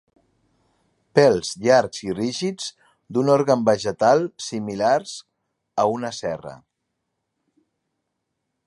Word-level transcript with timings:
Pèls 1.17 1.51
llargs 1.65 2.01
i 2.07 2.15
rígids 2.19 2.71
d'un 3.17 3.29
òrgan 3.35 3.67
vegetal 3.69 4.27
similars 4.49 5.15
a 5.85 5.87
una 5.99 6.13
cerra. 6.23 6.57